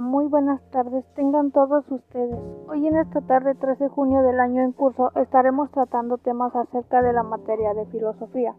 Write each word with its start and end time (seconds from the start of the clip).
Muy 0.00 0.28
buenas 0.28 0.62
tardes. 0.70 1.04
Tengan 1.14 1.50
todos 1.50 1.84
ustedes. 1.90 2.38
Hoy 2.68 2.86
en 2.86 2.96
esta 2.96 3.20
tarde 3.20 3.54
13 3.54 3.84
de 3.84 3.90
junio 3.90 4.22
del 4.22 4.40
año 4.40 4.62
en 4.62 4.72
curso 4.72 5.12
estaremos 5.14 5.70
tratando 5.72 6.16
temas 6.16 6.56
acerca 6.56 7.02
de 7.02 7.12
la 7.12 7.22
materia 7.22 7.74
de 7.74 7.84
filosofía. 7.84 8.54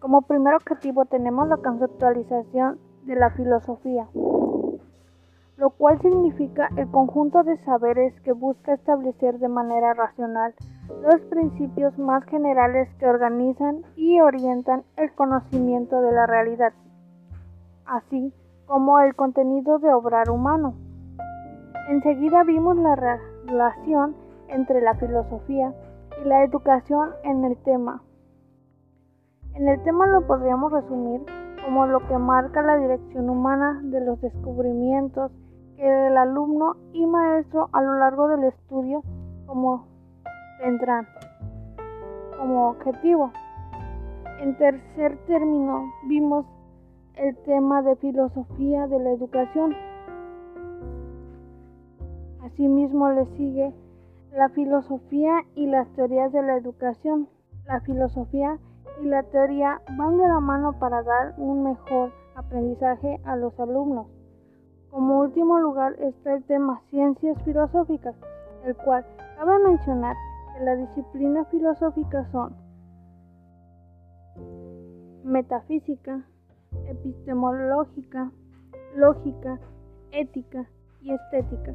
Como 0.00 0.22
primer 0.22 0.54
objetivo 0.54 1.04
tenemos 1.04 1.46
la 1.46 1.58
conceptualización 1.58 2.80
de 3.04 3.14
la 3.14 3.30
filosofía, 3.30 4.08
lo 5.56 5.70
cual 5.70 6.00
significa 6.02 6.68
el 6.76 6.90
conjunto 6.90 7.44
de 7.44 7.56
saberes 7.58 8.20
que 8.22 8.32
busca 8.32 8.74
establecer 8.74 9.38
de 9.38 9.48
manera 9.48 9.94
racional 9.94 10.52
los 11.00 11.20
principios 11.30 11.96
más 11.96 12.24
generales 12.24 12.88
que 12.98 13.06
organizan 13.06 13.84
y 13.94 14.20
orientan 14.20 14.82
el 14.96 15.12
conocimiento 15.12 16.00
de 16.00 16.10
la 16.10 16.26
realidad. 16.26 16.72
Así, 17.86 18.32
como 18.70 19.00
el 19.00 19.16
contenido 19.16 19.80
de 19.80 19.92
obrar 19.92 20.30
humano. 20.30 20.74
Enseguida 21.88 22.44
vimos 22.44 22.76
la 22.76 22.94
relación 22.94 24.14
entre 24.46 24.80
la 24.80 24.94
filosofía 24.94 25.74
y 26.22 26.28
la 26.28 26.44
educación 26.44 27.10
en 27.24 27.44
el 27.44 27.56
tema. 27.64 28.00
En 29.54 29.66
el 29.66 29.82
tema 29.82 30.06
lo 30.06 30.24
podríamos 30.24 30.70
resumir 30.70 31.20
como 31.64 31.86
lo 31.86 32.06
que 32.06 32.16
marca 32.16 32.62
la 32.62 32.76
dirección 32.76 33.28
humana 33.28 33.80
de 33.82 34.02
los 34.02 34.20
descubrimientos 34.20 35.32
que 35.76 36.06
el 36.06 36.16
alumno 36.16 36.76
y 36.92 37.04
maestro 37.06 37.70
a 37.72 37.82
lo 37.82 37.98
largo 37.98 38.28
del 38.28 38.44
estudio 38.44 39.02
como 39.46 39.88
tendrán 40.60 41.08
como 42.38 42.68
objetivo. 42.68 43.32
En 44.38 44.56
tercer 44.56 45.18
término, 45.26 45.90
vimos 46.06 46.46
el 47.30 47.36
tema 47.44 47.80
de 47.82 47.94
filosofía 47.94 48.88
de 48.88 48.98
la 48.98 49.10
educación. 49.12 49.72
Asimismo 52.42 53.08
le 53.10 53.24
sigue 53.36 53.72
la 54.32 54.48
filosofía 54.48 55.42
y 55.54 55.66
las 55.66 55.86
teorías 55.94 56.32
de 56.32 56.42
la 56.42 56.56
educación. 56.56 57.28
La 57.66 57.80
filosofía 57.82 58.58
y 59.00 59.04
la 59.04 59.22
teoría 59.22 59.80
van 59.96 60.18
de 60.18 60.26
la 60.26 60.40
mano 60.40 60.72
para 60.80 61.04
dar 61.04 61.34
un 61.38 61.62
mejor 61.62 62.10
aprendizaje 62.34 63.20
a 63.24 63.36
los 63.36 63.58
alumnos. 63.60 64.08
Como 64.90 65.20
último 65.20 65.60
lugar 65.60 65.94
está 66.00 66.34
el 66.34 66.42
tema 66.42 66.82
ciencias 66.90 67.40
filosóficas, 67.44 68.16
el 68.64 68.74
cual 68.74 69.06
cabe 69.36 69.56
mencionar 69.68 70.16
que 70.52 70.64
la 70.64 70.74
disciplina 70.74 71.44
filosófica 71.44 72.28
son 72.32 72.56
metafísica, 75.22 76.24
epistemológica, 76.86 78.30
lógica, 78.96 79.58
ética 80.12 80.68
y 81.00 81.12
estética. 81.12 81.74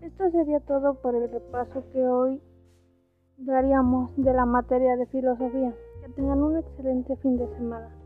Esto 0.00 0.30
sería 0.30 0.60
todo 0.60 0.94
por 0.94 1.14
el 1.14 1.30
repaso 1.30 1.84
que 1.92 2.06
hoy 2.06 2.40
daríamos 3.36 4.10
de 4.16 4.32
la 4.32 4.46
materia 4.46 4.96
de 4.96 5.06
filosofía. 5.06 5.74
Que 6.02 6.08
tengan 6.12 6.42
un 6.42 6.56
excelente 6.56 7.16
fin 7.16 7.36
de 7.36 7.46
semana. 7.56 7.99